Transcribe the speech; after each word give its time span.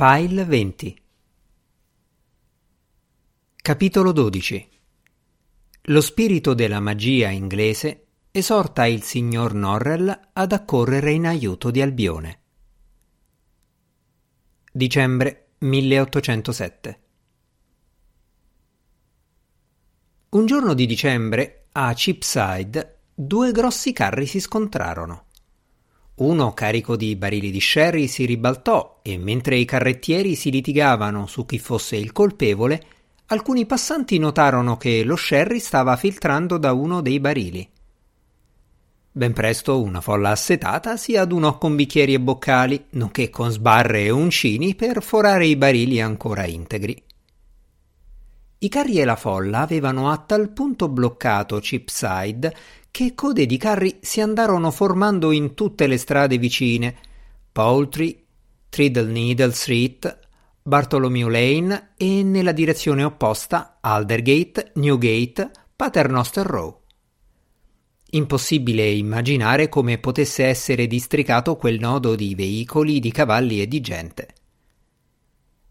File 0.00 0.44
20 0.44 1.02
Capitolo 3.56 4.12
12 4.12 4.68
Lo 5.86 6.00
spirito 6.00 6.54
della 6.54 6.78
magia 6.78 7.30
inglese 7.30 8.06
esorta 8.30 8.86
il 8.86 9.02
signor 9.02 9.54
Norrell 9.54 10.28
ad 10.34 10.52
accorrere 10.52 11.10
in 11.10 11.26
aiuto 11.26 11.72
di 11.72 11.82
Albione. 11.82 12.42
Dicembre 14.70 15.48
1807 15.58 17.00
Un 20.28 20.46
giorno 20.46 20.74
di 20.74 20.86
dicembre 20.86 21.66
a 21.72 21.92
Cheapside 21.92 23.00
due 23.12 23.50
grossi 23.50 23.92
carri 23.92 24.26
si 24.26 24.38
scontrarono. 24.38 25.26
Uno 26.18 26.52
carico 26.52 26.96
di 26.96 27.14
barili 27.14 27.52
di 27.52 27.60
sherry 27.60 28.08
si 28.08 28.24
ribaltò 28.24 28.98
e 29.02 29.16
mentre 29.18 29.56
i 29.56 29.64
carrettieri 29.64 30.34
si 30.34 30.50
litigavano 30.50 31.26
su 31.26 31.46
chi 31.46 31.60
fosse 31.60 31.94
il 31.94 32.10
colpevole, 32.10 32.82
alcuni 33.26 33.66
passanti 33.66 34.18
notarono 34.18 34.76
che 34.76 35.04
lo 35.04 35.14
sherry 35.14 35.60
stava 35.60 35.94
filtrando 35.94 36.58
da 36.58 36.72
uno 36.72 37.02
dei 37.02 37.20
barili. 37.20 37.68
Ben 39.12 39.32
presto 39.32 39.80
una 39.80 40.00
folla 40.00 40.30
assetata 40.30 40.96
si 40.96 41.16
adunò 41.16 41.56
con 41.56 41.76
bicchieri 41.76 42.14
e 42.14 42.20
boccali, 42.20 42.86
nonché 42.90 43.30
con 43.30 43.52
sbarre 43.52 44.04
e 44.04 44.10
uncini 44.10 44.74
per 44.74 45.02
forare 45.02 45.46
i 45.46 45.54
barili 45.54 46.00
ancora 46.00 46.46
integri. 46.46 47.00
I 48.60 48.68
carri 48.68 48.98
e 48.98 49.04
la 49.04 49.14
folla 49.14 49.60
avevano 49.60 50.10
a 50.10 50.16
tal 50.16 50.50
punto 50.50 50.88
bloccato 50.88 51.60
Cheapside 51.60 52.54
che 52.90 53.14
code 53.14 53.46
di 53.46 53.56
carri 53.56 53.98
si 54.00 54.20
andarono 54.20 54.72
formando 54.72 55.30
in 55.30 55.54
tutte 55.54 55.86
le 55.86 55.96
strade 55.96 56.38
vicine 56.38 56.96
Poultry, 57.52 58.24
Triddle 58.68 59.12
Needle 59.12 59.52
Street, 59.52 60.18
Bartholomew 60.60 61.28
Lane 61.28 61.90
e 61.96 62.24
nella 62.24 62.50
direzione 62.50 63.04
opposta 63.04 63.78
Aldergate, 63.80 64.72
Newgate, 64.74 65.50
Paternoster 65.76 66.44
Row. 66.44 66.80
Impossibile 68.10 68.90
immaginare 68.90 69.68
come 69.68 69.98
potesse 69.98 70.44
essere 70.44 70.88
districato 70.88 71.56
quel 71.56 71.78
nodo 71.78 72.16
di 72.16 72.34
veicoli, 72.34 72.98
di 72.98 73.12
cavalli 73.12 73.60
e 73.60 73.68
di 73.68 73.80
gente. 73.80 74.28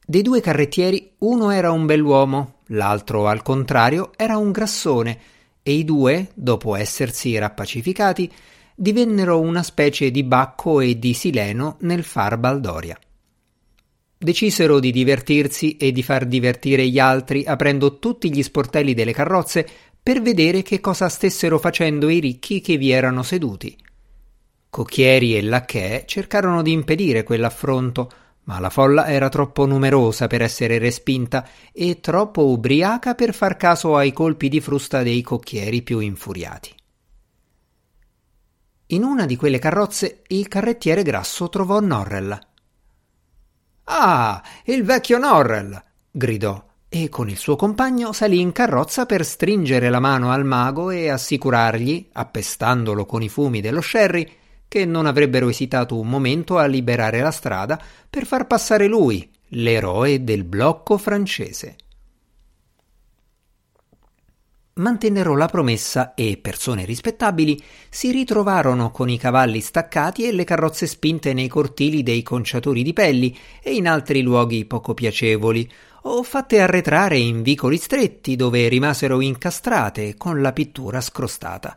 Dei 0.06 0.22
due 0.22 0.40
carrettieri 0.40 1.16
uno 1.20 1.50
era 1.50 1.72
un 1.72 1.86
bell'uomo, 1.86 2.57
l'altro 2.68 3.28
al 3.28 3.42
contrario 3.42 4.12
era 4.16 4.38
un 4.38 4.52
grassone, 4.52 5.20
e 5.64 5.74
i 5.74 5.84
due, 5.84 6.30
dopo 6.34 6.76
essersi 6.76 7.38
rappacificati, 7.38 8.32
divennero 8.74 9.40
una 9.40 9.64
specie 9.64 10.12
di 10.12 10.24
Bacco 10.24 10.80
e 10.80 10.98
di 10.98 11.14
Sileno 11.14 11.78
nel 11.82 12.04
far 12.04 12.38
Baldoria. 12.38 12.98
Decisero 14.20 14.80
di 14.80 14.92
divertirsi 14.92 15.78
e 15.78 15.92
di 15.92 16.02
far 16.02 16.26
divertire 16.26 16.88
gli 16.88 17.00
altri 17.00 17.44
aprendo 17.46 18.00
tutti 18.00 18.32
gli 18.32 18.42
sportelli 18.42 18.94
delle 18.94 19.14
carrozze 19.14 19.68
per 20.02 20.22
vedere 20.22 20.62
che 20.62 20.80
cosa 20.80 21.10
stessero 21.10 21.60
facendo 21.60 22.08
i 22.08 22.20
ricchi 22.20 22.62
che 22.62 22.78
vi 22.78 22.92
erano 22.92 23.24
seduti. 23.24 23.78
Cocchieri 24.70 25.36
e 25.36 25.42
lacchè 25.42 26.06
cercarono 26.06 26.62
di 26.62 26.72
impedire 26.72 27.24
quell'affronto, 27.24 28.12
ma 28.48 28.60
la 28.60 28.70
folla 28.70 29.08
era 29.08 29.30
troppo 29.30 29.66
numerosa 29.66 30.28
per 30.28 30.42
essere 30.42 30.78
respinta 30.78 31.48
e 31.74 32.00
troppo 32.00 32.46
ubriaca 32.46 33.14
per 33.14 33.34
far 33.34 33.58
caso 33.58 33.98
ai 33.98 34.14
colpi 34.14 34.48
di 34.48 34.62
frusta 34.62 35.04
dei 35.04 35.22
cocchieri 35.22 35.82
più 35.82 36.00
infuriati. 36.00 36.74
In 38.88 39.04
una 39.04 39.26
di 39.26 39.36
quelle 39.36 39.60
carrozze 39.60 40.22
il 40.28 40.48
carrettiere 40.48 41.04
grasso 41.04 41.50
trovò 41.50 41.82
Norrell. 41.82 42.40
Ah, 43.86 44.42
il 44.66 44.84
vecchio 44.84 45.18
Norrell! 45.18 45.84
gridò 46.10 46.64
e 46.88 47.10
con 47.10 47.30
il 47.30 47.36
suo 47.36 47.58
compagno 47.58 48.14
salì 48.14 48.40
in 48.40 48.54
carrozza 48.54 49.06
per 49.06 49.26
stringere 49.26 49.90
la 49.90 50.00
mano 50.00 50.32
al 50.32 50.46
mago 50.46 50.90
e 50.90 51.10
assicurargli, 51.10 52.12
appestandolo 52.14 53.06
con 53.06 53.22
i 53.22 53.28
fumi 53.28 53.60
dello 53.60 53.82
sherry, 53.82 54.26
che 54.68 54.86
non 54.86 55.06
avrebbero 55.06 55.50
esitato 55.50 56.00
un 56.00 56.08
momento 56.08 56.58
a 56.58 56.66
liberare 56.66 57.22
la 57.22 57.32
strada 57.32 57.82
per 58.10 58.26
far 58.26 58.48
passare 58.48 58.88
lui, 58.88 59.30
l'eroe 59.50 60.24
del 60.24 60.44
blocco 60.44 60.98
francese. 60.98 61.76
Mantennero 64.78 65.36
la 65.36 65.48
promessa 65.48 66.14
e 66.14 66.38
persone 66.40 66.86
rispettabili 66.86 67.60
si 67.90 68.12
ritrovarono 68.12 68.92
con 68.92 69.10
i 69.10 69.18
cavalli 69.18 69.60
staccati 69.60 70.28
e 70.28 70.32
le 70.32 70.44
carrozze 70.44 70.86
spinte 70.86 71.34
nei 71.34 71.48
cortili 71.48 72.04
dei 72.04 72.22
conciatori 72.22 72.84
di 72.84 72.94
pelli 72.94 73.36
e 73.64 73.74
in 73.74 73.88
altri 73.88 74.22
luoghi 74.22 74.66
poco 74.66 74.94
piacevoli, 74.94 75.68
o 76.04 76.22
fatte 76.22 76.62
arretrare 76.62 77.18
in 77.18 77.42
vicoli 77.42 77.78
stretti 77.78 78.36
dove 78.36 78.68
rimasero 78.68 79.20
incastrate 79.20 80.16
con 80.16 80.42
la 80.42 80.54
pittura 80.54 81.02
scrostata. 81.02 81.76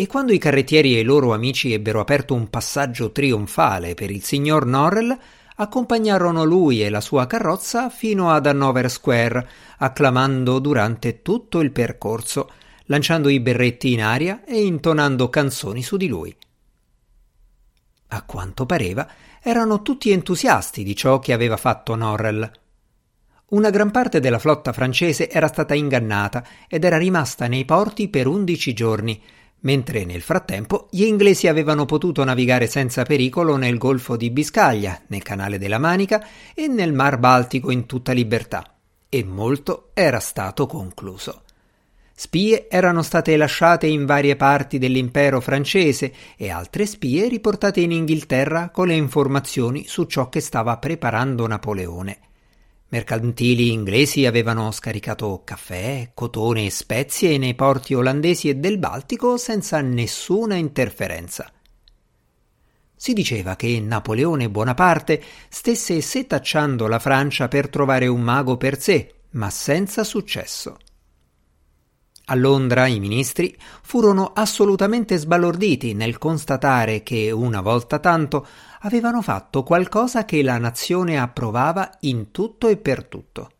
E 0.00 0.06
quando 0.06 0.32
i 0.32 0.38
carrettieri 0.38 0.94
e 0.94 1.00
i 1.00 1.02
loro 1.02 1.32
amici 1.32 1.72
ebbero 1.72 1.98
aperto 1.98 2.32
un 2.32 2.48
passaggio 2.50 3.10
trionfale 3.10 3.94
per 3.94 4.12
il 4.12 4.22
signor 4.22 4.64
Norrell, 4.64 5.18
accompagnarono 5.56 6.44
lui 6.44 6.84
e 6.84 6.88
la 6.88 7.00
sua 7.00 7.26
carrozza 7.26 7.90
fino 7.90 8.30
ad 8.30 8.46
Hanover 8.46 8.88
Square, 8.88 9.48
acclamando 9.78 10.60
durante 10.60 11.20
tutto 11.20 11.58
il 11.58 11.72
percorso, 11.72 12.48
lanciando 12.84 13.28
i 13.28 13.40
berretti 13.40 13.92
in 13.92 14.00
aria 14.00 14.44
e 14.44 14.64
intonando 14.64 15.28
canzoni 15.30 15.82
su 15.82 15.96
di 15.96 16.06
lui. 16.06 16.32
A 18.06 18.22
quanto 18.22 18.66
pareva, 18.66 19.10
erano 19.42 19.82
tutti 19.82 20.12
entusiasti 20.12 20.84
di 20.84 20.94
ciò 20.94 21.18
che 21.18 21.32
aveva 21.32 21.56
fatto 21.56 21.96
Norrell. 21.96 22.48
Una 23.48 23.70
gran 23.70 23.90
parte 23.90 24.20
della 24.20 24.38
flotta 24.38 24.72
francese 24.72 25.28
era 25.28 25.48
stata 25.48 25.74
ingannata 25.74 26.46
ed 26.68 26.84
era 26.84 26.98
rimasta 26.98 27.48
nei 27.48 27.64
porti 27.64 28.06
per 28.06 28.28
undici 28.28 28.72
giorni, 28.74 29.20
mentre 29.60 30.04
nel 30.04 30.20
frattempo 30.20 30.88
gli 30.90 31.04
inglesi 31.04 31.48
avevano 31.48 31.84
potuto 31.84 32.22
navigare 32.24 32.66
senza 32.66 33.04
pericolo 33.04 33.56
nel 33.56 33.78
Golfo 33.78 34.16
di 34.16 34.30
Biscaglia, 34.30 35.00
nel 35.08 35.22
Canale 35.22 35.58
della 35.58 35.78
Manica 35.78 36.26
e 36.54 36.68
nel 36.68 36.92
Mar 36.92 37.18
Baltico 37.18 37.70
in 37.70 37.86
tutta 37.86 38.12
libertà, 38.12 38.76
e 39.08 39.24
molto 39.24 39.90
era 39.94 40.20
stato 40.20 40.66
concluso. 40.66 41.42
Spie 42.14 42.68
erano 42.68 43.02
state 43.02 43.36
lasciate 43.36 43.86
in 43.86 44.04
varie 44.04 44.34
parti 44.34 44.78
dell'impero 44.78 45.40
francese 45.40 46.12
e 46.36 46.50
altre 46.50 46.84
spie 46.84 47.28
riportate 47.28 47.80
in 47.80 47.92
Inghilterra 47.92 48.70
con 48.70 48.88
le 48.88 48.94
informazioni 48.94 49.86
su 49.86 50.04
ciò 50.04 50.28
che 50.28 50.40
stava 50.40 50.78
preparando 50.78 51.46
Napoleone. 51.46 52.27
Mercantili 52.90 53.70
inglesi 53.70 54.24
avevano 54.24 54.70
scaricato 54.70 55.42
caffè, 55.44 56.12
cotone 56.14 56.64
e 56.64 56.70
spezie 56.70 57.36
nei 57.36 57.54
porti 57.54 57.92
olandesi 57.92 58.48
e 58.48 58.54
del 58.54 58.78
Baltico 58.78 59.36
senza 59.36 59.82
nessuna 59.82 60.54
interferenza. 60.54 61.52
Si 62.96 63.12
diceva 63.12 63.56
che 63.56 63.78
Napoleone 63.78 64.48
Bonaparte 64.48 65.22
stesse 65.50 66.00
setacciando 66.00 66.86
la 66.86 66.98
Francia 66.98 67.46
per 67.46 67.68
trovare 67.68 68.06
un 68.06 68.22
mago 68.22 68.56
per 68.56 68.80
sé, 68.80 69.14
ma 69.32 69.50
senza 69.50 70.02
successo. 70.02 70.78
A 72.30 72.34
Londra 72.34 72.86
i 72.86 73.00
ministri 73.00 73.56
furono 73.82 74.32
assolutamente 74.34 75.16
sbalorditi 75.16 75.94
nel 75.94 76.18
constatare 76.18 77.02
che, 77.02 77.30
una 77.30 77.62
volta 77.62 78.00
tanto, 78.00 78.46
avevano 78.80 79.22
fatto 79.22 79.62
qualcosa 79.62 80.26
che 80.26 80.42
la 80.42 80.58
nazione 80.58 81.18
approvava 81.18 81.90
in 82.00 82.30
tutto 82.30 82.68
e 82.68 82.76
per 82.76 83.04
tutto. 83.04 83.50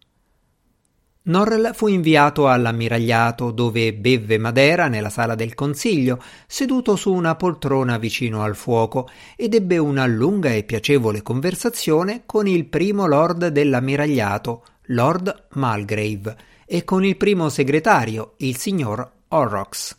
Norrell 1.23 1.73
fu 1.73 1.87
inviato 1.89 2.47
all'ammiragliato 2.49 3.53
dove 3.53 3.95
bevve 3.95 4.37
Madera 4.37 4.89
nella 4.89 5.11
sala 5.11 5.35
del 5.35 5.55
consiglio, 5.55 6.23
seduto 6.47 6.95
su 6.95 7.13
una 7.13 7.37
poltrona 7.37 7.97
vicino 7.97 8.43
al 8.43 8.55
fuoco, 8.55 9.09
ed 9.35 9.55
ebbe 9.55 9.79
una 9.79 10.07
lunga 10.07 10.51
e 10.51 10.65
piacevole 10.65 11.23
conversazione 11.23 12.25
con 12.27 12.47
il 12.47 12.67
primo 12.67 13.07
lord 13.07 13.47
dell'ammiragliato, 13.49 14.65
Lord 14.89 15.49
Malgrave, 15.53 16.37
e 16.71 16.85
con 16.85 17.03
il 17.03 17.17
primo 17.17 17.49
segretario, 17.49 18.35
il 18.39 18.59
signor 18.59 19.11
Horrocks. 19.29 19.97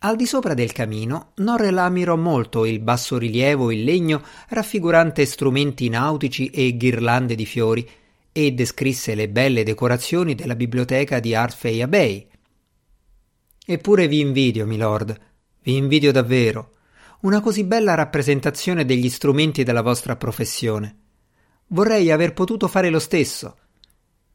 Al 0.00 0.16
di 0.16 0.26
sopra 0.26 0.54
del 0.54 0.72
camino, 0.72 1.32
Norrell 1.36 1.78
ammirò 1.78 2.16
molto 2.16 2.64
il 2.64 2.80
bassorilievo 2.80 3.70
in 3.70 3.84
legno 3.84 4.22
raffigurante 4.48 5.24
strumenti 5.24 5.88
nautici 5.88 6.50
e 6.50 6.76
ghirlande 6.76 7.36
di 7.36 7.46
fiori 7.46 7.88
e 8.32 8.50
descrisse 8.52 9.14
le 9.14 9.28
belle 9.28 9.62
decorazioni 9.62 10.34
della 10.34 10.56
biblioteca 10.56 11.20
di 11.20 11.32
Arthfey 11.32 11.86
Bay. 11.86 12.26
Eppure 13.64 14.08
vi 14.08 14.18
invidio, 14.18 14.66
milord, 14.66 15.16
vi 15.62 15.76
invidio 15.76 16.10
davvero. 16.10 16.72
Una 17.20 17.40
così 17.40 17.62
bella 17.62 17.94
rappresentazione 17.94 18.84
degli 18.84 19.08
strumenti 19.08 19.62
della 19.62 19.82
vostra 19.82 20.16
professione. 20.16 20.96
Vorrei 21.68 22.10
aver 22.10 22.32
potuto 22.32 22.66
fare 22.66 22.90
lo 22.90 22.98
stesso, 22.98 23.58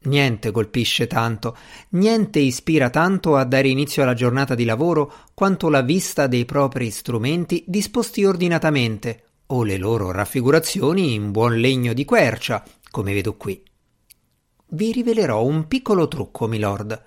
Niente 0.06 0.52
colpisce 0.52 1.08
tanto, 1.08 1.56
niente 1.90 2.38
ispira 2.38 2.90
tanto 2.90 3.34
a 3.34 3.44
dare 3.44 3.68
inizio 3.68 4.02
alla 4.02 4.14
giornata 4.14 4.54
di 4.54 4.64
lavoro 4.64 5.12
quanto 5.34 5.68
la 5.68 5.82
vista 5.82 6.28
dei 6.28 6.44
propri 6.44 6.90
strumenti 6.90 7.64
disposti 7.66 8.24
ordinatamente, 8.24 9.24
o 9.46 9.64
le 9.64 9.76
loro 9.76 10.12
raffigurazioni 10.12 11.14
in 11.14 11.32
buon 11.32 11.58
legno 11.58 11.92
di 11.92 12.04
quercia, 12.04 12.64
come 12.90 13.12
vedo 13.14 13.36
qui. 13.36 13.60
Vi 14.68 14.92
rivelerò 14.92 15.44
un 15.44 15.66
piccolo 15.66 16.06
trucco, 16.06 16.46
milord. 16.46 17.04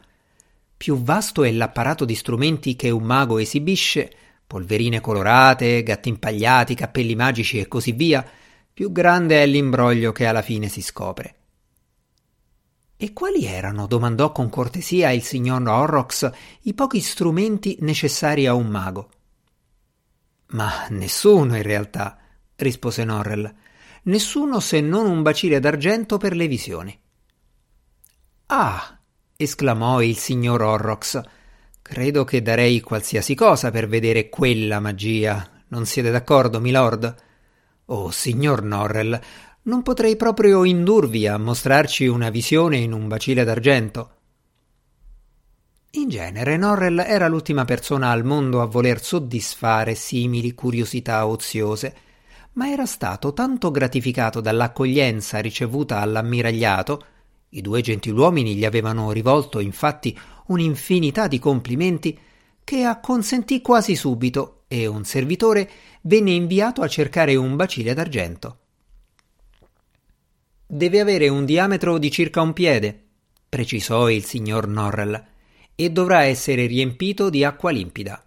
Più 0.75 1.01
vasto 1.01 1.43
è 1.43 1.51
l'apparato 1.51 2.03
di 2.03 2.15
strumenti 2.15 2.75
che 2.75 2.89
un 2.89 3.03
mago 3.03 3.37
esibisce, 3.37 4.11
polverine 4.45 4.99
colorate, 4.99 5.83
gatti 5.83 6.09
impagliati, 6.09 6.75
cappelli 6.75 7.15
magici 7.15 7.59
e 7.59 7.67
così 7.69 7.93
via, 7.93 8.25
più 8.73 8.91
grande 8.91 9.41
è 9.41 9.45
l'imbroglio 9.45 10.11
che 10.11 10.25
alla 10.25 10.41
fine 10.41 10.67
si 10.67 10.81
scopre. 10.81 11.38
E 13.01 13.13
quali 13.13 13.45
erano, 13.45 13.87
domandò 13.87 14.33
con 14.33 14.49
cortesia 14.49 15.11
il 15.11 15.23
signor 15.23 15.65
Horrocks, 15.65 16.29
i 16.63 16.73
pochi 16.73 16.99
strumenti 16.99 17.77
necessari 17.79 18.45
a 18.45 18.53
un 18.53 18.67
mago? 18.67 19.09
Ma 20.47 20.85
nessuno 20.89 21.55
in 21.55 21.63
realtà, 21.63 22.17
rispose 22.57 23.05
Norrell. 23.05 23.55
Nessuno 24.03 24.59
se 24.59 24.81
non 24.81 25.05
un 25.05 25.21
bacile 25.21 25.61
d'argento 25.61 26.17
per 26.17 26.35
le 26.35 26.47
visioni. 26.47 26.99
Ah! 28.47 28.99
esclamò 29.37 30.01
il 30.01 30.17
signor 30.17 30.61
Horrocks. 30.61 31.21
Credo 31.81 32.25
che 32.25 32.41
darei 32.41 32.81
qualsiasi 32.81 33.33
cosa 33.33 33.71
per 33.71 33.87
vedere 33.87 34.27
quella 34.27 34.81
magia. 34.81 35.49
Non 35.69 35.85
siete 35.85 36.11
d'accordo, 36.11 36.59
milord? 36.59 37.15
Oh, 37.85 38.11
signor 38.11 38.61
Norrell, 38.61 39.19
non 39.69 39.83
potrei 39.83 40.15
proprio 40.15 40.63
indurvi 40.63 41.27
a 41.27 41.37
mostrarci 41.37 42.07
una 42.07 42.31
visione 42.31 42.77
in 42.77 42.91
un 42.91 43.07
bacile 43.07 43.43
d'argento. 43.43 44.09
In 45.91 46.09
genere 46.09 46.57
Norrell 46.57 46.97
era 46.99 47.27
l'ultima 47.27 47.65
persona 47.65 48.09
al 48.09 48.25
mondo 48.25 48.61
a 48.61 48.65
voler 48.65 48.99
soddisfare 48.99 49.93
simili 49.93 50.55
curiosità 50.55 51.27
oziose, 51.27 51.95
ma 52.53 52.71
era 52.71 52.87
stato 52.87 53.31
tanto 53.31 53.69
gratificato 53.69 54.41
dall'accoglienza 54.41 55.37
ricevuta 55.37 55.99
all'ammiragliato 55.99 57.03
i 57.49 57.61
due 57.61 57.81
gentiluomini 57.81 58.55
gli 58.55 58.65
avevano 58.65 59.11
rivolto 59.11 59.59
infatti 59.59 60.17
un'infinità 60.47 61.27
di 61.27 61.37
complimenti 61.37 62.17
che 62.63 62.83
acconsentì 62.83 63.61
quasi 63.61 63.95
subito 63.95 64.63
e 64.67 64.87
un 64.87 65.03
servitore 65.03 65.69
venne 66.01 66.31
inviato 66.31 66.81
a 66.81 66.87
cercare 66.87 67.35
un 67.35 67.55
bacile 67.55 67.93
d'argento. 67.93 68.58
Deve 70.71 70.99
avere 70.99 71.29
un 71.29 71.45
diametro 71.45 71.97
di 71.97 72.11
circa 72.11 72.41
un 72.41 72.53
piede, 72.53 73.07
precisò 73.49 74.07
il 74.07 74.23
signor 74.23 74.67
Norrell, 74.67 75.19
e 75.73 75.89
dovrà 75.89 76.25
essere 76.25 76.67
riempito 76.67 77.31
di 77.31 77.43
acqua 77.43 77.71
limpida. 77.71 78.23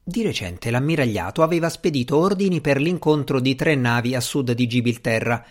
Di 0.00 0.22
recente 0.22 0.70
l'ammiragliato 0.70 1.42
aveva 1.42 1.68
spedito 1.68 2.16
ordini 2.16 2.60
per 2.60 2.80
l'incontro 2.80 3.40
di 3.40 3.56
tre 3.56 3.74
navi 3.74 4.14
a 4.14 4.20
sud 4.20 4.52
di 4.52 4.68
Gibilterra 4.68 5.44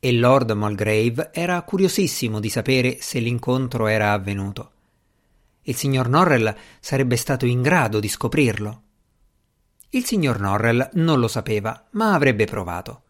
e 0.00 0.12
Lord 0.14 0.50
Mulgrave 0.50 1.30
era 1.32 1.62
curiosissimo 1.62 2.40
di 2.40 2.48
sapere 2.48 2.96
se 3.00 3.20
l'incontro 3.20 3.86
era 3.86 4.10
avvenuto. 4.10 4.72
Il 5.62 5.76
signor 5.76 6.08
Norrell 6.08 6.52
sarebbe 6.80 7.14
stato 7.14 7.46
in 7.46 7.62
grado 7.62 8.00
di 8.00 8.08
scoprirlo. 8.08 8.82
Il 9.90 10.04
signor 10.04 10.40
Norrell 10.40 10.90
non 10.94 11.20
lo 11.20 11.28
sapeva, 11.28 11.86
ma 11.92 12.14
avrebbe 12.14 12.46
provato. 12.46 13.01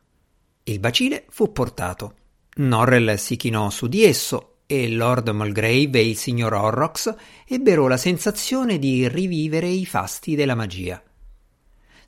Il 0.64 0.78
bacile 0.78 1.24
fu 1.28 1.52
portato. 1.52 2.14
Norrell 2.56 3.14
si 3.16 3.36
chinò 3.36 3.70
su 3.70 3.86
di 3.86 4.04
esso 4.04 4.58
e 4.66 4.88
Lord 4.88 5.28
Mulgrave 5.28 5.98
e 5.98 6.08
il 6.08 6.16
signor 6.16 6.54
Horrocks 6.54 7.14
ebbero 7.46 7.88
la 7.88 7.96
sensazione 7.96 8.78
di 8.78 9.08
rivivere 9.08 9.68
i 9.68 9.86
fasti 9.86 10.34
della 10.34 10.54
magia 10.54 11.02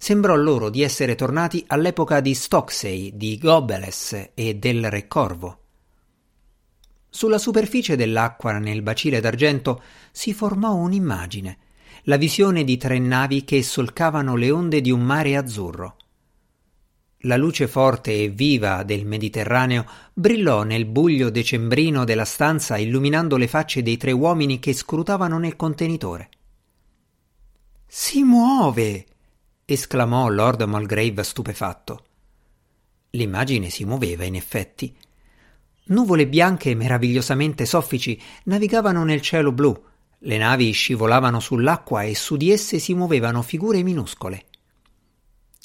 sembrò 0.05 0.35
loro 0.37 0.69
di 0.69 0.83
essere 0.83 1.15
tornati 1.15 1.65
all'epoca 1.67 2.21
di 2.21 2.35
Stocksey, 2.35 3.17
di 3.17 3.39
Gobeles 3.39 4.33
e 4.35 4.55
del 4.57 4.91
Re 4.91 5.09
Corvo. 5.09 5.59
Sulla 7.09 7.39
superficie 7.39 7.97
dell'acqua 7.97 8.53
nel 8.59 8.83
bacile 8.83 9.21
d'argento 9.21 9.83
si 10.13 10.35
formò 10.35 10.75
un'immagine, 10.75 11.57
la 12.03 12.19
visione 12.19 12.65
di 12.65 12.77
tre 12.77 12.99
navi 12.99 13.45
che 13.45 13.63
solcavano 13.63 14.37
le 14.37 14.51
onde 14.51 14.83
di 14.83 14.91
un 14.91 15.01
mare 15.01 15.37
azzurro. 15.37 15.97
La 17.27 17.37
luce 17.37 17.67
forte 17.69 18.13
e 18.13 18.29
viva 18.29 18.83
del 18.83 19.07
Mediterraneo 19.07 19.87
brillò 20.13 20.63
nel 20.63 20.85
buio 20.85 21.31
decembrino 21.31 22.05
della 22.05 22.27
stanza 22.27 22.77
illuminando 22.77 23.39
le 23.39 23.49
facce 23.49 23.83
dei 23.83 23.97
tre 23.97 24.13
uomini 24.13 24.59
che 24.59 24.75
scrutavano 24.75 25.39
nel 25.39 25.57
contenitore. 25.57 26.29
Si 27.87 28.23
muove! 28.23 29.07
esclamò 29.65 30.29
Lord 30.29 30.63
Mulgrave 30.63 31.23
stupefatto. 31.23 32.05
L'immagine 33.11 33.71
si 33.71 33.87
muoveva, 33.87 34.25
in 34.25 34.35
effetti. 34.35 34.95
Nuvole 35.85 36.27
bianche 36.27 36.75
meravigliosamente 36.75 37.65
soffici 37.65 38.21
navigavano 38.45 39.03
nel 39.03 39.23
cielo 39.23 39.51
blu, 39.51 39.83
le 40.19 40.37
navi 40.37 40.73
scivolavano 40.73 41.41
sull'acqua 41.41 42.03
e 42.03 42.15
su 42.15 42.37
di 42.37 42.51
esse 42.51 42.79
si 42.79 42.93
muovevano 42.93 43.41
figure 43.41 43.83
minuscole. 43.83 44.45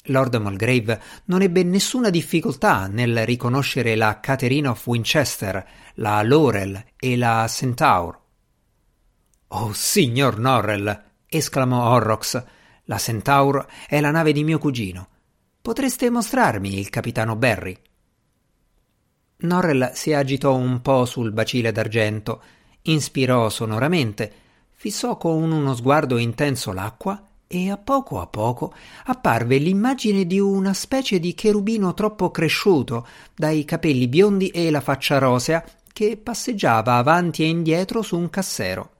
Lord 0.04 0.34
Mulgrave 0.36 1.00
non 1.26 1.42
ebbe 1.42 1.62
nessuna 1.62 2.08
difficoltà 2.08 2.86
nel 2.86 3.26
riconoscere 3.26 3.94
la 3.96 4.18
Caterina 4.20 4.70
of 4.70 4.86
Winchester, 4.86 5.66
la 5.94 6.22
Laurel 6.22 6.84
e 6.96 7.16
la 7.16 7.46
Centaur. 7.48 8.18
Oh, 9.48 9.72
signor 9.72 10.38
Norrell! 10.38 11.04
esclamò 11.26 11.90
Horrocks 11.90 12.44
la 12.84 12.98
Centaur 12.98 13.66
è 13.86 14.00
la 14.00 14.10
nave 14.10 14.32
di 14.32 14.42
mio 14.42 14.58
cugino. 14.58 15.08
Potreste 15.60 16.10
mostrarmi 16.10 16.78
il 16.78 16.90
capitano 16.90 17.36
Barry? 17.36 17.76
Norrell 19.42 19.92
si 19.92 20.12
agitò 20.12 20.56
un 20.56 20.80
po' 20.82 21.04
sul 21.04 21.30
bacile 21.30 21.70
d'argento, 21.70 22.42
inspirò 22.82 23.48
sonoramente, 23.48 24.32
fissò 24.72 25.16
con 25.16 25.52
uno 25.52 25.74
sguardo 25.74 26.16
intenso 26.16 26.72
l'acqua 26.72 27.29
e 27.52 27.68
a 27.68 27.76
poco 27.76 28.20
a 28.20 28.28
poco 28.28 28.72
apparve 29.06 29.58
l'immagine 29.58 30.24
di 30.24 30.38
una 30.38 30.72
specie 30.72 31.18
di 31.18 31.34
cherubino 31.34 31.94
troppo 31.94 32.30
cresciuto, 32.30 33.04
dai 33.34 33.64
capelli 33.64 34.06
biondi 34.06 34.50
e 34.50 34.70
la 34.70 34.80
faccia 34.80 35.18
rosea, 35.18 35.64
che 35.92 36.16
passeggiava 36.16 36.94
avanti 36.94 37.42
e 37.42 37.48
indietro 37.48 38.02
su 38.02 38.16
un 38.16 38.30
cassero. 38.30 38.92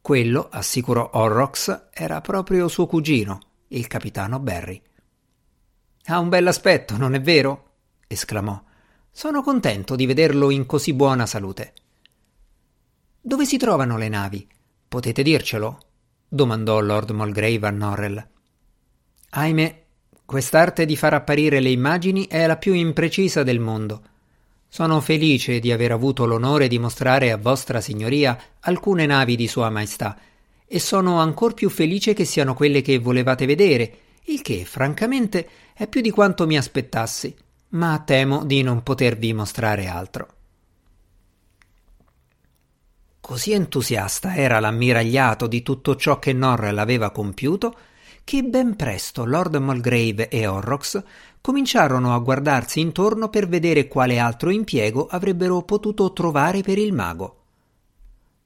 Quello, 0.00 0.48
assicurò 0.50 1.08
Horrocks, 1.12 1.90
era 1.92 2.20
proprio 2.20 2.66
suo 2.66 2.86
cugino, 2.86 3.38
il 3.68 3.86
capitano 3.86 4.40
Barry. 4.40 4.82
Ha 6.06 6.18
un 6.18 6.28
bell'aspetto, 6.28 6.96
non 6.96 7.14
è 7.14 7.20
vero? 7.20 7.74
esclamò. 8.08 8.60
Sono 9.12 9.40
contento 9.42 9.94
di 9.94 10.04
vederlo 10.04 10.50
in 10.50 10.66
così 10.66 10.92
buona 10.94 11.26
salute. 11.26 11.74
Dove 13.20 13.44
si 13.44 13.56
trovano 13.56 13.96
le 13.96 14.08
navi? 14.08 14.48
Potete 14.88 15.22
dircelo? 15.22 15.85
Domandò 16.28 16.80
Lord 16.80 17.10
Mulgrave 17.10 17.66
a 17.66 17.70
Norrell. 17.70 18.28
Ahimè, 19.30 19.82
quest'arte 20.24 20.84
di 20.84 20.96
far 20.96 21.14
apparire 21.14 21.60
le 21.60 21.70
immagini 21.70 22.26
è 22.26 22.46
la 22.46 22.56
più 22.56 22.72
imprecisa 22.72 23.42
del 23.42 23.60
mondo. 23.60 24.02
Sono 24.68 25.00
felice 25.00 25.60
di 25.60 25.72
aver 25.72 25.92
avuto 25.92 26.26
l'onore 26.26 26.68
di 26.68 26.78
mostrare 26.78 27.30
a 27.30 27.36
vostra 27.36 27.80
signoria 27.80 28.38
alcune 28.60 29.06
navi 29.06 29.36
di 29.36 29.46
Sua 29.46 29.70
Maestà, 29.70 30.18
e 30.66 30.80
sono 30.80 31.20
ancor 31.20 31.54
più 31.54 31.70
felice 31.70 32.12
che 32.12 32.24
siano 32.24 32.54
quelle 32.54 32.82
che 32.82 32.98
volevate 32.98 33.46
vedere, 33.46 33.98
il 34.24 34.42
che, 34.42 34.64
francamente, 34.64 35.48
è 35.72 35.86
più 35.86 36.00
di 36.00 36.10
quanto 36.10 36.46
mi 36.46 36.56
aspettassi, 36.56 37.34
ma 37.70 38.02
temo 38.04 38.44
di 38.44 38.62
non 38.62 38.82
potervi 38.82 39.32
mostrare 39.32 39.86
altro. 39.86 40.35
Così 43.26 43.50
entusiasta 43.50 44.36
era 44.36 44.60
l'ammiragliato 44.60 45.48
di 45.48 45.64
tutto 45.64 45.96
ciò 45.96 46.20
che 46.20 46.32
Norrell 46.32 46.78
aveva 46.78 47.10
compiuto, 47.10 47.74
che 48.22 48.44
ben 48.44 48.76
presto 48.76 49.24
Lord 49.24 49.56
Mulgrave 49.56 50.28
e 50.28 50.46
Horrocks 50.46 51.02
cominciarono 51.40 52.14
a 52.14 52.20
guardarsi 52.20 52.78
intorno 52.78 53.28
per 53.28 53.48
vedere 53.48 53.88
quale 53.88 54.20
altro 54.20 54.50
impiego 54.50 55.08
avrebbero 55.10 55.62
potuto 55.62 56.12
trovare 56.12 56.60
per 56.60 56.78
il 56.78 56.92
mago. 56.92 57.40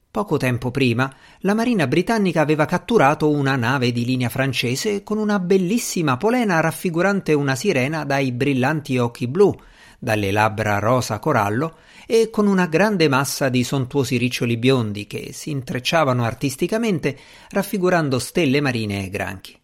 Poco 0.09 0.37
tempo 0.37 0.71
prima, 0.71 1.13
la 1.41 1.53
marina 1.53 1.85
britannica 1.85 2.41
aveva 2.41 2.65
catturato 2.65 3.29
una 3.29 3.55
nave 3.55 3.91
di 3.91 4.03
linea 4.03 4.29
francese 4.29 5.03
con 5.03 5.19
una 5.19 5.37
bellissima 5.37 6.17
polena 6.17 6.59
raffigurante 6.59 7.33
una 7.33 7.53
sirena 7.53 8.03
dai 8.03 8.31
brillanti 8.31 8.97
occhi 8.97 9.27
blu, 9.27 9.55
dalle 10.03 10.31
labbra 10.31 10.79
rosa 10.79 11.19
corallo 11.19 11.77
e 12.07 12.31
con 12.31 12.47
una 12.47 12.65
grande 12.65 13.07
massa 13.07 13.49
di 13.49 13.63
sontuosi 13.63 14.17
riccioli 14.17 14.57
biondi 14.57 15.05
che 15.05 15.31
si 15.31 15.51
intrecciavano 15.51 16.23
artisticamente 16.23 17.15
raffigurando 17.49 18.17
stelle 18.17 18.61
marine 18.61 19.05
e 19.05 19.09
granchi. 19.11 19.55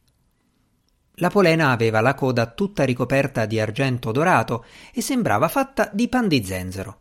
La 1.15 1.31
polena 1.31 1.71
aveva 1.71 2.01
la 2.01 2.13
coda 2.13 2.45
tutta 2.45 2.83
ricoperta 2.83 3.47
di 3.47 3.59
argento 3.59 4.11
dorato 4.11 4.65
e 4.93 5.01
sembrava 5.01 5.47
fatta 5.47 5.89
di 5.91 6.07
pan 6.07 6.27
di 6.27 6.45
zenzero. 6.45 6.99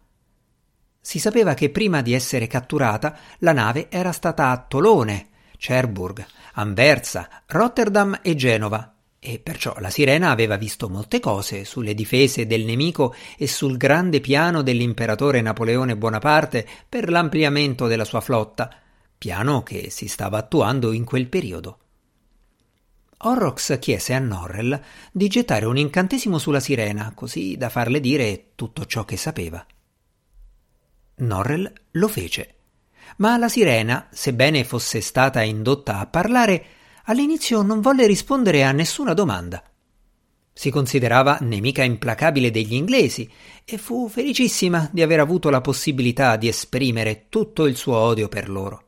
Si 0.99 1.19
sapeva 1.19 1.52
che 1.52 1.69
prima 1.69 2.00
di 2.00 2.14
essere 2.14 2.47
catturata 2.47 3.19
la 3.40 3.52
nave 3.52 3.90
era 3.90 4.12
stata 4.12 4.49
a 4.49 4.64
Tolone, 4.66 5.28
Cherbourg, 5.59 6.25
Anversa, 6.55 7.28
Rotterdam 7.45 8.19
e 8.23 8.35
Genova 8.35 8.96
e 9.19 9.39
perciò 9.39 9.75
la 9.79 9.91
sirena 9.91 10.31
aveva 10.31 10.57
visto 10.57 10.89
molte 10.89 11.21
cose 11.21 11.65
sulle 11.65 11.95
difese 11.95 12.47
del 12.47 12.65
nemico 12.65 13.15
e 13.37 13.47
sul 13.47 13.77
grande 13.77 14.21
piano 14.21 14.63
dell'imperatore 14.63 15.41
Napoleone 15.41 15.97
Bonaparte 15.97 16.67
per 16.89 17.11
l'ampliamento 17.11 17.87
della 17.87 18.05
sua 18.05 18.21
flotta, 18.21 18.73
piano 19.19 19.63
che 19.63 19.91
si 19.91 20.09
stava 20.09 20.39
attuando 20.39 20.93
in 20.93 21.05
quel 21.05 21.29
periodo. 21.29 21.79
Horrocks 23.19 23.79
chiese 23.81 24.13
a 24.13 24.19
Norrell 24.19 24.79
di 25.11 25.27
gettare 25.29 25.65
un 25.65 25.79
incantesimo 25.79 26.39
sulla 26.39 26.61
sirena, 26.61 27.13
così 27.15 27.57
da 27.57 27.71
farle 27.71 27.99
dire 27.99 28.51
tutto 28.55 28.85
ciò 28.85 29.05
che 29.05 29.17
sapeva. 29.17 29.65
Norrell 31.17 31.73
lo 31.93 32.09
fece, 32.09 32.55
ma 33.17 33.39
la 33.39 33.49
sirena, 33.49 34.09
sebbene 34.11 34.65
fosse 34.65 35.01
stata 35.01 35.43
indotta 35.43 35.99
a 35.99 36.07
parlare, 36.07 36.67
all'inizio 37.07 37.63
non 37.63 37.81
volle 37.81 38.07
rispondere 38.07 38.65
a 38.65 38.73
nessuna 38.73 39.15
domanda. 39.15 39.63
Si 40.53 40.71
considerava 40.71 41.39
nemica 41.43 41.83
implacabile 41.83 42.51
degli 42.51 42.75
inglesi 42.75 43.29
e 43.65 43.77
fu 43.77 44.09
felicissima 44.09 44.89
di 44.93 45.03
aver 45.03 45.21
avuto 45.21 45.51
la 45.51 45.61
possibilità 45.61 46.37
di 46.37 46.49
esprimere 46.49 47.27
tutto 47.29 47.67
il 47.67 47.77
suo 47.77 47.97
odio 47.97 48.29
per 48.29 48.49
loro. 48.49 48.85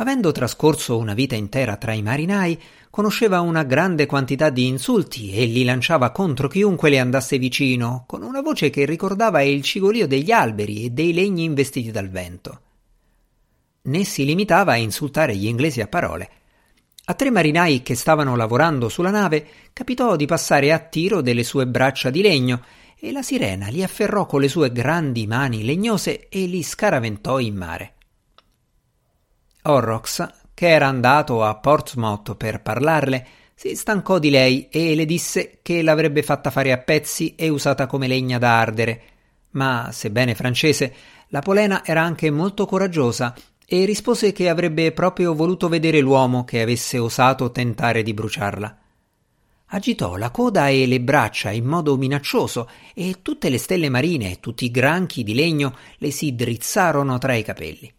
Avendo 0.00 0.30
trascorso 0.30 0.96
una 0.96 1.14
vita 1.14 1.34
intera 1.34 1.76
tra 1.76 1.92
i 1.92 2.02
marinai, 2.02 2.60
conosceva 2.88 3.40
una 3.40 3.64
grande 3.64 4.06
quantità 4.06 4.48
di 4.48 4.66
insulti 4.66 5.32
e 5.32 5.44
li 5.46 5.64
lanciava 5.64 6.12
contro 6.12 6.46
chiunque 6.46 6.88
le 6.88 7.00
andasse 7.00 7.38
vicino, 7.38 8.04
con 8.06 8.22
una 8.22 8.40
voce 8.40 8.70
che 8.70 8.84
ricordava 8.84 9.42
il 9.42 9.62
cigolio 9.62 10.06
degli 10.06 10.30
alberi 10.30 10.84
e 10.84 10.90
dei 10.90 11.12
legni 11.12 11.42
investiti 11.42 11.90
dal 11.90 12.10
vento. 12.10 12.60
Né 13.82 14.04
si 14.04 14.24
limitava 14.24 14.72
a 14.72 14.76
insultare 14.76 15.34
gli 15.34 15.46
inglesi 15.46 15.80
a 15.80 15.88
parole. 15.88 16.30
A 17.10 17.14
tre 17.14 17.30
marinai 17.30 17.82
che 17.82 17.94
stavano 17.94 18.36
lavorando 18.36 18.90
sulla 18.90 19.08
nave 19.08 19.46
capitò 19.72 20.14
di 20.14 20.26
passare 20.26 20.72
a 20.72 20.78
tiro 20.78 21.22
delle 21.22 21.42
sue 21.42 21.66
braccia 21.66 22.10
di 22.10 22.20
legno 22.20 22.62
e 22.98 23.12
la 23.12 23.22
sirena 23.22 23.68
li 23.68 23.82
afferrò 23.82 24.26
con 24.26 24.42
le 24.42 24.48
sue 24.48 24.70
grandi 24.70 25.26
mani 25.26 25.64
legnose 25.64 26.28
e 26.28 26.44
li 26.44 26.62
scaraventò 26.62 27.38
in 27.38 27.56
mare. 27.56 27.94
Horrocks, 29.62 30.50
che 30.52 30.68
era 30.68 30.86
andato 30.86 31.42
a 31.42 31.56
Portsmouth 31.56 32.34
per 32.36 32.60
parlarle, 32.60 33.26
si 33.54 33.74
stancò 33.74 34.18
di 34.18 34.28
lei 34.28 34.68
e 34.68 34.94
le 34.94 35.06
disse 35.06 35.60
che 35.62 35.80
l'avrebbe 35.80 36.22
fatta 36.22 36.50
fare 36.50 36.72
a 36.72 36.78
pezzi 36.78 37.34
e 37.36 37.48
usata 37.48 37.86
come 37.86 38.06
legna 38.06 38.36
da 38.36 38.58
ardere. 38.60 39.02
Ma, 39.52 39.88
sebbene 39.92 40.34
francese, 40.34 40.94
la 41.28 41.40
polena 41.40 41.82
era 41.86 42.02
anche 42.02 42.30
molto 42.30 42.66
coraggiosa 42.66 43.34
e 43.70 43.84
rispose 43.84 44.32
che 44.32 44.48
avrebbe 44.48 44.92
proprio 44.92 45.34
voluto 45.34 45.68
vedere 45.68 46.00
l'uomo 46.00 46.42
che 46.42 46.62
avesse 46.62 46.96
osato 46.96 47.52
tentare 47.52 48.02
di 48.02 48.14
bruciarla. 48.14 48.78
Agitò 49.66 50.16
la 50.16 50.30
coda 50.30 50.68
e 50.68 50.86
le 50.86 51.02
braccia 51.02 51.50
in 51.50 51.66
modo 51.66 51.94
minaccioso 51.98 52.70
e 52.94 53.16
tutte 53.20 53.50
le 53.50 53.58
stelle 53.58 53.90
marine 53.90 54.30
e 54.30 54.40
tutti 54.40 54.64
i 54.64 54.70
granchi 54.70 55.22
di 55.22 55.34
legno 55.34 55.76
le 55.98 56.10
si 56.10 56.34
drizzarono 56.34 57.18
tra 57.18 57.34
i 57.34 57.42
capelli. 57.42 57.92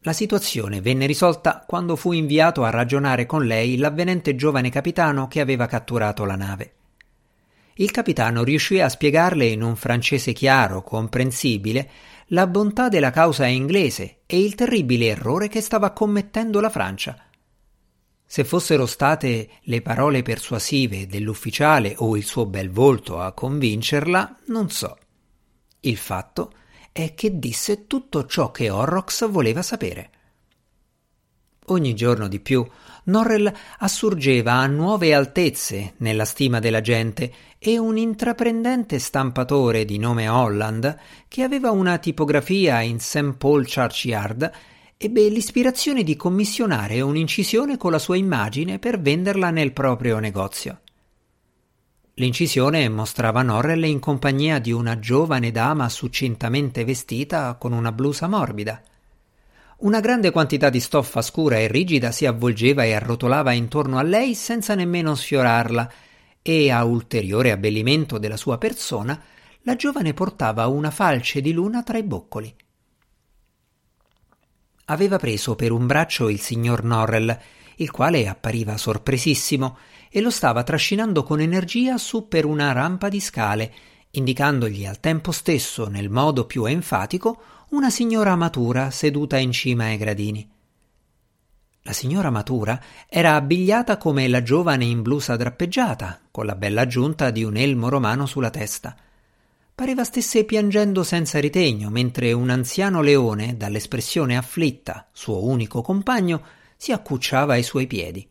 La 0.00 0.12
situazione 0.12 0.80
venne 0.80 1.06
risolta 1.06 1.62
quando 1.64 1.94
fu 1.94 2.10
inviato 2.10 2.64
a 2.64 2.70
ragionare 2.70 3.26
con 3.26 3.46
lei 3.46 3.76
l'avvenente 3.76 4.34
giovane 4.34 4.68
capitano 4.68 5.28
che 5.28 5.38
aveva 5.38 5.66
catturato 5.66 6.24
la 6.24 6.34
nave. 6.36 6.72
Il 7.74 7.92
capitano 7.92 8.42
riuscì 8.42 8.80
a 8.80 8.88
spiegarle 8.88 9.46
in 9.46 9.62
un 9.62 9.76
francese 9.76 10.32
chiaro, 10.32 10.82
comprensibile, 10.82 11.88
la 12.32 12.46
bontà 12.46 12.88
della 12.88 13.10
causa 13.10 13.46
inglese 13.46 14.20
e 14.26 14.40
il 14.40 14.54
terribile 14.54 15.06
errore 15.06 15.48
che 15.48 15.60
stava 15.60 15.90
commettendo 15.90 16.60
la 16.60 16.70
Francia. 16.70 17.24
Se 18.24 18.44
fossero 18.44 18.86
state 18.86 19.48
le 19.62 19.82
parole 19.82 20.22
persuasive 20.22 21.06
dell'ufficiale 21.06 21.94
o 21.98 22.16
il 22.16 22.22
suo 22.22 22.46
bel 22.46 22.70
volto 22.70 23.18
a 23.20 23.32
convincerla, 23.32 24.38
non 24.46 24.70
so. 24.70 24.96
Il 25.80 25.96
fatto 25.96 26.52
è 26.92 27.14
che 27.14 27.38
disse 27.38 27.86
tutto 27.88 28.26
ciò 28.26 28.52
che 28.52 28.70
Horrocks 28.70 29.28
voleva 29.28 29.62
sapere. 29.62 30.10
Ogni 31.66 31.94
giorno 31.94 32.28
di 32.28 32.38
più 32.38 32.64
Norrell 33.04 33.52
assurgeva 33.78 34.54
a 34.54 34.66
nuove 34.66 35.14
altezze 35.14 35.94
nella 35.98 36.24
stima 36.24 36.60
della 36.60 36.80
gente 36.80 37.32
e 37.62 37.76
un 37.76 37.98
intraprendente 37.98 38.98
stampatore 38.98 39.84
di 39.84 39.98
nome 39.98 40.28
Holland, 40.28 40.96
che 41.28 41.42
aveva 41.42 41.70
una 41.70 41.98
tipografia 41.98 42.80
in 42.80 43.00
St. 43.00 43.34
Paul 43.36 43.70
Churchyard, 43.70 44.50
ebbe 44.96 45.28
l'ispirazione 45.28 46.02
di 46.02 46.16
commissionare 46.16 47.02
un'incisione 47.02 47.76
con 47.76 47.90
la 47.90 47.98
sua 47.98 48.16
immagine 48.16 48.78
per 48.78 48.98
venderla 48.98 49.50
nel 49.50 49.74
proprio 49.74 50.18
negozio. 50.20 50.80
L'incisione 52.14 52.88
mostrava 52.88 53.42
Norrell 53.42 53.84
in 53.84 53.98
compagnia 53.98 54.58
di 54.58 54.72
una 54.72 54.98
giovane 54.98 55.50
dama 55.50 55.90
succintamente 55.90 56.82
vestita 56.84 57.56
con 57.56 57.72
una 57.72 57.92
blusa 57.92 58.26
morbida. 58.26 58.82
Una 59.80 60.00
grande 60.00 60.30
quantità 60.30 60.70
di 60.70 60.80
stoffa 60.80 61.20
scura 61.20 61.58
e 61.58 61.68
rigida 61.68 62.10
si 62.10 62.24
avvolgeva 62.24 62.84
e 62.84 62.94
arrotolava 62.94 63.52
intorno 63.52 63.98
a 63.98 64.02
lei 64.02 64.34
senza 64.34 64.74
nemmeno 64.74 65.14
sfiorarla, 65.14 65.92
e 66.42 66.70
a 66.70 66.84
ulteriore 66.84 67.50
abbellimento 67.50 68.18
della 68.18 68.36
sua 68.36 68.58
persona, 68.58 69.20
la 69.62 69.76
giovane 69.76 70.14
portava 70.14 70.66
una 70.66 70.90
falce 70.90 71.40
di 71.40 71.52
luna 71.52 71.82
tra 71.82 71.98
i 71.98 72.02
boccoli. 72.02 72.54
Aveva 74.86 75.18
preso 75.18 75.54
per 75.54 75.70
un 75.70 75.86
braccio 75.86 76.28
il 76.28 76.40
signor 76.40 76.82
Norrell, 76.82 77.38
il 77.76 77.90
quale 77.90 78.26
appariva 78.26 78.76
sorpresissimo, 78.76 79.78
e 80.10 80.20
lo 80.20 80.30
stava 80.30 80.62
trascinando 80.62 81.22
con 81.22 81.40
energia 81.40 81.96
su 81.98 82.26
per 82.26 82.44
una 82.44 82.72
rampa 82.72 83.08
di 83.08 83.20
scale, 83.20 83.72
indicandogli 84.10 84.86
al 84.86 84.98
tempo 84.98 85.30
stesso, 85.30 85.88
nel 85.88 86.08
modo 86.08 86.46
più 86.46 86.64
enfatico, 86.64 87.42
una 87.70 87.90
signora 87.90 88.34
matura 88.34 88.90
seduta 88.90 89.36
in 89.36 89.52
cima 89.52 89.84
ai 89.84 89.96
gradini. 89.96 90.50
La 91.84 91.92
signora 91.94 92.28
matura 92.28 92.78
era 93.08 93.36
abbigliata 93.36 93.96
come 93.96 94.28
la 94.28 94.42
giovane 94.42 94.84
in 94.84 95.00
blusa 95.00 95.36
drappeggiata, 95.36 96.20
con 96.30 96.44
la 96.44 96.54
bella 96.54 96.82
aggiunta 96.82 97.30
di 97.30 97.42
un 97.42 97.56
elmo 97.56 97.88
romano 97.88 98.26
sulla 98.26 98.50
testa. 98.50 98.94
Pareva 99.74 100.04
stesse 100.04 100.44
piangendo 100.44 101.02
senza 101.02 101.40
ritegno, 101.40 101.88
mentre 101.88 102.32
un 102.32 102.50
anziano 102.50 103.00
leone, 103.00 103.56
dall'espressione 103.56 104.36
afflitta, 104.36 105.08
suo 105.10 105.42
unico 105.42 105.80
compagno, 105.80 106.42
si 106.76 106.92
accucciava 106.92 107.54
ai 107.54 107.62
suoi 107.62 107.86
piedi. 107.86 108.28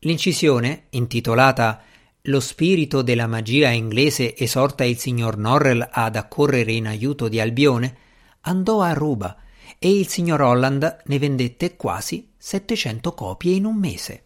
L'incisione, 0.00 0.84
intitolata 0.90 1.82
Lo 2.22 2.40
spirito 2.40 3.02
della 3.02 3.26
magia 3.26 3.68
inglese 3.68 4.34
esorta 4.34 4.82
il 4.84 4.96
signor 4.96 5.36
Norrell 5.36 5.86
ad 5.90 6.16
accorrere 6.16 6.72
in 6.72 6.86
aiuto 6.86 7.28
di 7.28 7.38
Albione, 7.38 7.96
andò 8.40 8.80
a 8.80 8.94
ruba 8.94 9.36
e 9.84 9.98
il 9.98 10.08
signor 10.08 10.40
Holland 10.40 11.02
ne 11.04 11.18
vendette 11.18 11.76
quasi 11.76 12.32
700 12.38 13.12
copie 13.12 13.54
in 13.54 13.66
un 13.66 13.76
mese. 13.76 14.22